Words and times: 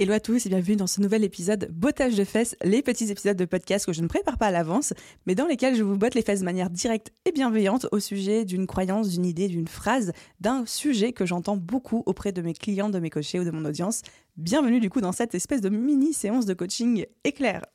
Hello 0.00 0.12
à 0.12 0.20
tous 0.20 0.46
et 0.46 0.48
bienvenue 0.48 0.76
dans 0.76 0.86
ce 0.86 1.00
nouvel 1.00 1.24
épisode 1.24 1.72
Bottage 1.72 2.14
de 2.14 2.22
fesses, 2.22 2.54
les 2.62 2.82
petits 2.82 3.10
épisodes 3.10 3.36
de 3.36 3.44
podcast 3.44 3.84
que 3.84 3.92
je 3.92 4.00
ne 4.00 4.06
prépare 4.06 4.38
pas 4.38 4.46
à 4.46 4.50
l'avance, 4.52 4.94
mais 5.26 5.34
dans 5.34 5.48
lesquels 5.48 5.74
je 5.74 5.82
vous 5.82 5.96
botte 5.96 6.14
les 6.14 6.22
fesses 6.22 6.38
de 6.38 6.44
manière 6.44 6.70
directe 6.70 7.10
et 7.24 7.32
bienveillante 7.32 7.88
au 7.90 7.98
sujet 7.98 8.44
d'une 8.44 8.68
croyance, 8.68 9.08
d'une 9.08 9.26
idée, 9.26 9.48
d'une 9.48 9.66
phrase, 9.66 10.12
d'un 10.38 10.64
sujet 10.66 11.12
que 11.12 11.26
j'entends 11.26 11.56
beaucoup 11.56 12.04
auprès 12.06 12.30
de 12.30 12.40
mes 12.42 12.54
clients, 12.54 12.90
de 12.90 13.00
mes 13.00 13.10
coachés 13.10 13.40
ou 13.40 13.44
de 13.44 13.50
mon 13.50 13.64
audience. 13.64 14.02
Bienvenue 14.38 14.78
du 14.78 14.88
coup 14.88 15.00
dans 15.00 15.10
cette 15.10 15.34
espèce 15.34 15.60
de 15.60 15.68
mini 15.68 16.12
séance 16.12 16.46
de 16.46 16.54
coaching 16.54 17.04
éclair. 17.24 17.66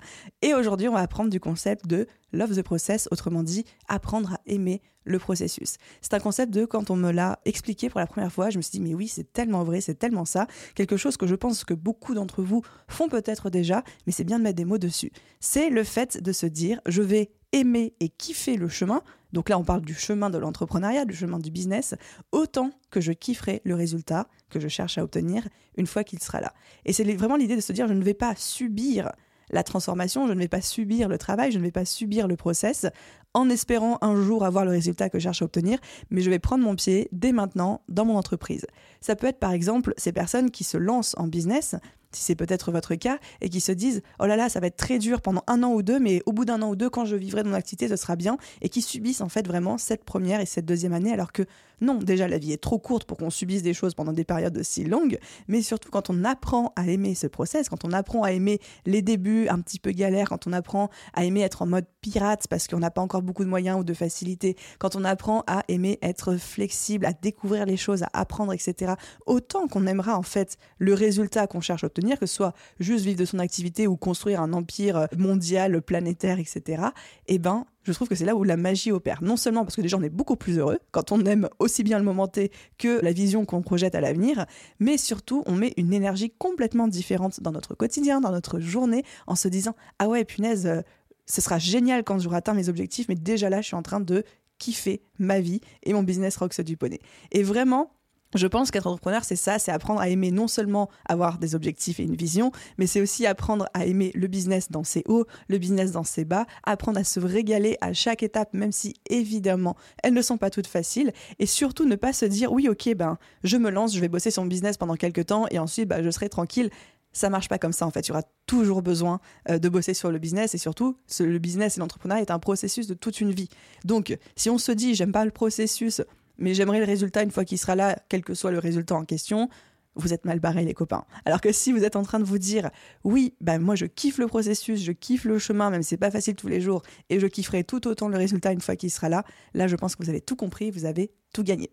Et 0.41 0.53
aujourd'hui, 0.53 0.87
on 0.87 0.93
va 0.93 1.01
apprendre 1.01 1.29
du 1.29 1.41
concept 1.41 1.87
de 1.87 2.07
love 2.31 2.55
the 2.55 2.61
process, 2.61 3.09
autrement 3.11 3.43
dit, 3.43 3.65
apprendre 3.89 4.35
à 4.35 4.39
aimer 4.45 4.81
le 5.03 5.19
processus. 5.19 5.75
C'est 5.99 6.13
un 6.13 6.21
concept 6.21 6.53
de 6.53 6.63
quand 6.63 6.89
on 6.89 6.95
me 6.95 7.11
l'a 7.11 7.41
expliqué 7.43 7.89
pour 7.89 7.99
la 7.99 8.07
première 8.07 8.31
fois, 8.31 8.49
je 8.49 8.55
me 8.55 8.61
suis 8.61 8.71
dit 8.71 8.79
mais 8.79 8.93
oui, 8.93 9.09
c'est 9.09 9.33
tellement 9.33 9.65
vrai, 9.65 9.81
c'est 9.81 9.95
tellement 9.95 10.23
ça, 10.23 10.47
quelque 10.73 10.95
chose 10.95 11.17
que 11.17 11.27
je 11.27 11.35
pense 11.35 11.65
que 11.65 11.73
beaucoup 11.73 12.13
d'entre 12.13 12.41
vous 12.41 12.61
font 12.87 13.09
peut-être 13.09 13.49
déjà, 13.49 13.83
mais 14.07 14.13
c'est 14.13 14.23
bien 14.23 14.39
de 14.39 14.43
mettre 14.45 14.55
des 14.55 14.63
mots 14.63 14.77
dessus. 14.77 15.11
C'est 15.41 15.69
le 15.69 15.83
fait 15.83 16.23
de 16.23 16.31
se 16.31 16.45
dire 16.45 16.79
je 16.85 17.01
vais 17.01 17.33
aimer 17.51 17.93
et 17.99 18.07
kiffer 18.07 18.55
le 18.55 18.69
chemin. 18.69 19.01
Donc 19.33 19.49
là, 19.49 19.59
on 19.59 19.63
parle 19.63 19.81
du 19.81 19.93
chemin 19.93 20.29
de 20.29 20.37
l'entrepreneuriat, 20.37 21.05
du 21.05 21.15
chemin 21.15 21.39
du 21.39 21.51
business, 21.51 21.95
autant 22.31 22.71
que 22.91 23.01
je 23.01 23.11
kifferai 23.11 23.61
le 23.65 23.75
résultat 23.75 24.27
que 24.49 24.59
je 24.59 24.67
cherche 24.67 24.97
à 24.97 25.03
obtenir 25.03 25.47
une 25.75 25.87
fois 25.87 26.03
qu'il 26.03 26.19
sera 26.19 26.39
là. 26.39 26.53
Et 26.85 26.93
c'est 26.93 27.03
vraiment 27.15 27.35
l'idée 27.35 27.55
de 27.55 27.61
se 27.61 27.73
dire, 27.73 27.87
je 27.87 27.93
ne 27.93 28.03
vais 28.03 28.13
pas 28.13 28.35
subir 28.35 29.11
la 29.49 29.63
transformation, 29.63 30.27
je 30.27 30.33
ne 30.33 30.39
vais 30.39 30.47
pas 30.47 30.61
subir 30.61 31.09
le 31.09 31.17
travail, 31.17 31.51
je 31.51 31.59
ne 31.59 31.63
vais 31.63 31.71
pas 31.71 31.85
subir 31.85 32.27
le 32.27 32.35
process 32.35 32.85
en 33.33 33.49
espérant 33.49 33.97
un 34.01 34.15
jour 34.21 34.45
avoir 34.45 34.65
le 34.65 34.71
résultat 34.71 35.09
que 35.09 35.19
je 35.19 35.23
cherche 35.23 35.41
à 35.41 35.45
obtenir, 35.45 35.79
mais 36.09 36.21
je 36.21 36.29
vais 36.29 36.39
prendre 36.39 36.63
mon 36.63 36.75
pied 36.75 37.09
dès 37.11 37.31
maintenant 37.31 37.81
dans 37.89 38.05
mon 38.05 38.15
entreprise. 38.15 38.65
Ça 39.01 39.15
peut 39.15 39.27
être 39.27 39.39
par 39.39 39.51
exemple 39.51 39.93
ces 39.97 40.11
personnes 40.11 40.51
qui 40.51 40.63
se 40.63 40.77
lancent 40.77 41.15
en 41.17 41.27
business 41.27 41.75
si 42.15 42.23
c'est 42.23 42.35
peut-être 42.35 42.71
votre 42.71 42.95
cas, 42.95 43.17
et 43.41 43.49
qui 43.49 43.61
se 43.61 43.71
disent 43.71 44.01
Oh 44.19 44.25
là 44.25 44.35
là, 44.35 44.49
ça 44.49 44.59
va 44.59 44.67
être 44.67 44.77
très 44.77 44.99
dur 44.99 45.21
pendant 45.21 45.43
un 45.47 45.63
an 45.63 45.71
ou 45.73 45.83
deux, 45.83 45.99
mais 45.99 46.21
au 46.25 46.31
bout 46.31 46.45
d'un 46.45 46.61
an 46.61 46.69
ou 46.69 46.75
deux, 46.75 46.89
quand 46.89 47.05
je 47.05 47.15
vivrai 47.15 47.43
mon 47.43 47.53
activité, 47.53 47.87
ce 47.87 47.95
sera 47.95 48.15
bien, 48.15 48.37
et 48.61 48.69
qui 48.69 48.81
subissent 48.81 49.21
en 49.21 49.29
fait 49.29 49.47
vraiment 49.47 49.77
cette 49.77 50.03
première 50.03 50.39
et 50.39 50.45
cette 50.45 50.65
deuxième 50.65 50.93
année, 50.93 51.11
alors 51.11 51.31
que 51.31 51.43
non, 51.81 51.95
déjà 51.95 52.27
la 52.27 52.37
vie 52.37 52.53
est 52.53 52.61
trop 52.61 52.79
courte 52.79 53.05
pour 53.05 53.17
qu'on 53.17 53.29
subisse 53.29 53.61
des 53.61 53.73
choses 53.73 53.93
pendant 53.93 54.13
des 54.13 54.23
périodes 54.23 54.57
aussi 54.57 54.85
longues, 54.85 55.19
mais 55.47 55.61
surtout 55.61 55.89
quand 55.89 56.09
on 56.09 56.23
apprend 56.23 56.71
à 56.75 56.87
aimer 56.87 57.15
ce 57.15 57.27
process, 57.27 57.69
quand 57.69 57.83
on 57.85 57.91
apprend 57.91 58.23
à 58.23 58.31
aimer 58.31 58.59
les 58.85 59.01
débuts 59.01 59.47
un 59.49 59.59
petit 59.59 59.79
peu 59.79 59.91
galères, 59.91 60.29
quand 60.29 60.47
on 60.47 60.53
apprend 60.53 60.89
à 61.13 61.25
aimer 61.25 61.41
être 61.41 61.61
en 61.61 61.65
mode 61.65 61.85
pirate 62.03 62.47
parce 62.49 62.67
qu'on 62.67 62.79
n'a 62.79 62.91
pas 62.91 63.01
encore 63.01 63.21
beaucoup 63.21 63.43
de 63.43 63.49
moyens 63.49 63.79
ou 63.79 63.83
de 63.83 63.93
facilité, 63.93 64.55
quand 64.77 64.95
on 64.95 65.05
apprend 65.05 65.43
à 65.47 65.63
aimer 65.69 65.97
être 66.01 66.35
flexible, 66.35 67.05
à 67.05 67.13
découvrir 67.13 67.65
les 67.65 67.77
choses, 67.77 68.03
à 68.03 68.09
apprendre, 68.13 68.53
etc., 68.53 68.93
autant 69.25 69.67
qu'on 69.67 69.87
aimera 69.87 70.17
en 70.17 70.23
fait 70.23 70.57
le 70.77 70.93
résultat 70.93 71.47
qu'on 71.47 71.61
cherche 71.61 71.83
à 71.83 71.87
obtenir, 71.87 72.19
que 72.19 72.25
ce 72.25 72.35
soit 72.35 72.53
juste 72.79 73.05
vivre 73.05 73.17
de 73.17 73.25
son 73.25 73.39
activité 73.39 73.87
ou 73.87 73.95
construire 73.95 74.41
un 74.41 74.53
empire 74.53 75.07
mondial, 75.17 75.81
planétaire, 75.81 76.39
etc., 76.39 76.83
eh 77.27 77.39
ben, 77.39 77.65
je 77.83 77.91
trouve 77.91 78.07
que 78.07 78.15
c'est 78.15 78.25
là 78.25 78.35
où 78.35 78.43
la 78.43 78.57
magie 78.57 78.91
opère. 78.91 79.21
Non 79.21 79.37
seulement 79.37 79.63
parce 79.63 79.75
que 79.75 79.81
déjà 79.81 79.97
on 79.97 80.01
est 80.01 80.09
beaucoup 80.09 80.35
plus 80.35 80.57
heureux 80.57 80.79
quand 80.91 81.11
on 81.11 81.23
aime 81.25 81.49
aussi 81.59 81.83
bien 81.83 81.97
le 81.97 82.05
moment 82.05 82.27
T 82.27 82.51
que 82.77 83.03
la 83.03 83.11
vision 83.11 83.45
qu'on 83.45 83.61
projette 83.61 83.95
à 83.95 84.01
l'avenir, 84.01 84.45
mais 84.79 84.97
surtout 84.97 85.43
on 85.45 85.53
met 85.53 85.73
une 85.77 85.93
énergie 85.93 86.31
complètement 86.31 86.87
différente 86.87 87.41
dans 87.41 87.51
notre 87.51 87.75
quotidien, 87.75 88.21
dans 88.21 88.31
notre 88.31 88.59
journée, 88.59 89.03
en 89.27 89.35
se 89.35 89.47
disant 89.47 89.75
ah 89.99 90.07
ouais 90.07 90.23
punaise, 90.23 90.65
euh, 90.65 90.81
ce 91.25 91.41
sera 91.41 91.59
génial 91.59 92.03
quand 92.03 92.19
j'aurai 92.19 92.37
atteint 92.37 92.53
mes 92.53 92.69
objectifs, 92.69 93.07
mais 93.07 93.15
déjà 93.15 93.49
là 93.49 93.61
je 93.61 93.67
suis 93.67 93.75
en 93.75 93.83
train 93.83 93.99
de 93.99 94.23
kiffer 94.59 95.01
ma 95.19 95.39
vie 95.39 95.61
et 95.83 95.93
mon 95.93 96.03
business 96.03 96.37
rocks 96.37 96.61
du 96.61 96.77
poney. 96.77 96.99
Et 97.31 97.43
vraiment, 97.43 97.91
je 98.35 98.47
pense 98.47 98.71
qu'être 98.71 98.87
entrepreneur, 98.87 99.23
c'est 99.23 99.35
ça, 99.35 99.59
c'est 99.59 99.71
apprendre 99.71 100.01
à 100.01 100.09
aimer 100.09 100.31
non 100.31 100.47
seulement 100.47 100.89
avoir 101.07 101.37
des 101.37 101.53
objectifs 101.53 101.99
et 101.99 102.03
une 102.03 102.15
vision, 102.15 102.51
mais 102.77 102.87
c'est 102.87 103.01
aussi 103.01 103.27
apprendre 103.27 103.67
à 103.73 103.85
aimer 103.85 104.11
le 104.15 104.27
business 104.27 104.71
dans 104.71 104.83
ses 104.83 105.03
hauts, 105.07 105.25
le 105.49 105.57
business 105.59 105.91
dans 105.91 106.03
ses 106.03 106.25
bas, 106.25 106.45
apprendre 106.63 106.99
à 106.99 107.03
se 107.03 107.19
régaler 107.19 107.77
à 107.81 107.93
chaque 107.93 108.23
étape, 108.23 108.53
même 108.53 108.71
si 108.71 108.95
évidemment 109.09 109.75
elles 110.01 110.13
ne 110.13 110.21
sont 110.21 110.37
pas 110.37 110.49
toutes 110.49 110.67
faciles, 110.67 111.13
et 111.39 111.45
surtout 111.45 111.85
ne 111.85 111.95
pas 111.95 112.13
se 112.13 112.25
dire 112.25 112.51
oui 112.51 112.67
ok 112.69 112.95
ben 112.95 113.17
je 113.43 113.57
me 113.57 113.69
lance, 113.69 113.93
je 113.93 113.99
vais 113.99 114.09
bosser 114.09 114.31
sur 114.31 114.41
mon 114.41 114.49
business 114.49 114.77
pendant 114.77 114.95
quelques 114.95 115.27
temps 115.27 115.45
et 115.51 115.59
ensuite 115.59 115.87
ben, 115.87 116.03
je 116.03 116.09
serai 116.09 116.29
tranquille. 116.29 116.69
Ça 117.13 117.29
marche 117.29 117.47
pas 117.47 117.59
comme 117.59 117.73
ça 117.73 117.85
en 117.85 117.91
fait. 117.91 118.01
Il 118.01 118.09
y 118.09 118.11
aura 118.11 118.23
toujours 118.45 118.81
besoin 118.81 119.19
euh, 119.49 119.59
de 119.59 119.69
bosser 119.69 119.93
sur 119.93 120.11
le 120.11 120.19
business 120.19 120.55
et 120.55 120.57
surtout 120.57 120.97
le 121.19 121.37
business 121.37 121.77
et 121.77 121.79
l'entrepreneuriat 121.79 122.21
est 122.21 122.31
un 122.31 122.39
processus 122.39 122.87
de 122.87 122.93
toute 122.95 123.21
une 123.21 123.31
vie. 123.31 123.49
Donc 123.85 124.17
si 124.35 124.49
on 124.49 124.57
se 124.57 124.71
dit 124.71 124.95
j'aime 124.95 125.11
pas 125.11 125.23
le 125.23 125.31
processus 125.31 126.01
mais 126.37 126.53
j'aimerais 126.53 126.79
le 126.79 126.85
résultat 126.85 127.23
une 127.23 127.31
fois 127.31 127.45
qu'il 127.45 127.57
sera 127.57 127.75
là, 127.75 127.97
quel 128.09 128.23
que 128.23 128.33
soit 128.33 128.51
le 128.51 128.59
résultat 128.59 128.95
en 128.95 129.05
question. 129.05 129.49
Vous 129.95 130.11
êtes 130.11 130.25
mal 130.25 130.39
barrés 130.39 130.65
les 130.65 130.73
copains. 130.73 131.05
Alors 131.23 131.39
que 131.39 131.51
si 131.51 131.71
vous 131.71 131.83
êtes 131.83 131.95
en 131.95 132.01
train 132.01 132.19
de 132.19 132.23
vous 132.23 132.39
dire 132.39 132.71
oui, 133.03 133.35
ben 133.41 133.59
moi 133.59 133.75
je 133.75 133.85
kiffe 133.85 134.17
le 134.17 134.25
processus, 134.25 134.81
je 134.81 134.91
kiffe 134.91 135.25
le 135.25 135.37
chemin, 135.37 135.69
même 135.69 135.83
si 135.83 135.89
c'est 135.89 135.97
pas 135.97 136.09
facile 136.09 136.35
tous 136.35 136.47
les 136.47 136.61
jours, 136.61 136.81
et 137.11 137.19
je 137.19 137.27
kifferai 137.27 137.63
tout 137.63 137.87
autant 137.87 138.07
le 138.07 138.17
résultat 138.17 138.51
une 138.53 138.61
fois 138.61 138.75
qu'il 138.75 138.89
sera 138.89 139.07
là, 139.07 139.23
là 139.53 139.67
je 139.67 139.75
pense 139.75 139.95
que 139.95 140.01
vous 140.01 140.09
avez 140.09 140.21
tout 140.21 140.35
compris, 140.35 140.71
vous 140.71 140.85
avez 140.85 141.11
tout 141.31 141.43
gagné. 141.43 141.69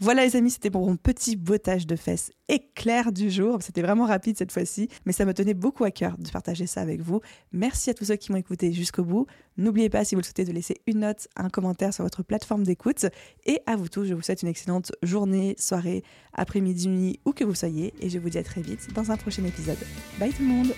Voilà 0.00 0.24
les 0.24 0.36
amis, 0.36 0.52
c'était 0.52 0.70
pour 0.70 0.86
mon 0.86 0.96
petit 0.96 1.34
bottage 1.34 1.86
de 1.86 1.96
fesses 1.96 2.30
éclair 2.48 3.10
du 3.10 3.30
jour. 3.30 3.58
C'était 3.60 3.82
vraiment 3.82 4.06
rapide 4.06 4.38
cette 4.38 4.52
fois-ci, 4.52 4.88
mais 5.04 5.12
ça 5.12 5.24
me 5.24 5.34
tenait 5.34 5.54
beaucoup 5.54 5.82
à 5.82 5.90
cœur 5.90 6.16
de 6.18 6.30
partager 6.30 6.66
ça 6.66 6.80
avec 6.80 7.00
vous. 7.00 7.20
Merci 7.52 7.90
à 7.90 7.94
tous 7.94 8.04
ceux 8.04 8.16
qui 8.16 8.30
m'ont 8.30 8.38
écouté 8.38 8.72
jusqu'au 8.72 9.02
bout. 9.02 9.26
N'oubliez 9.56 9.90
pas, 9.90 10.04
si 10.04 10.14
vous 10.14 10.20
le 10.20 10.24
souhaitez, 10.24 10.44
de 10.44 10.52
laisser 10.52 10.76
une 10.86 11.00
note, 11.00 11.26
un 11.34 11.48
commentaire 11.48 11.92
sur 11.92 12.04
votre 12.04 12.22
plateforme 12.22 12.62
d'écoute. 12.62 13.06
Et 13.44 13.60
à 13.66 13.74
vous 13.74 13.88
tous, 13.88 14.04
je 14.04 14.14
vous 14.14 14.22
souhaite 14.22 14.42
une 14.42 14.48
excellente 14.48 14.92
journée, 15.02 15.56
soirée, 15.58 16.04
après-midi, 16.32 16.86
nuit, 16.86 17.20
où 17.24 17.32
que 17.32 17.42
vous 17.42 17.56
soyez. 17.56 17.92
Et 18.00 18.08
je 18.08 18.20
vous 18.20 18.30
dis 18.30 18.38
à 18.38 18.44
très 18.44 18.62
vite 18.62 18.92
dans 18.94 19.10
un 19.10 19.16
prochain 19.16 19.44
épisode. 19.44 19.78
Bye 20.20 20.32
tout 20.32 20.42
le 20.42 20.48
monde 20.48 20.72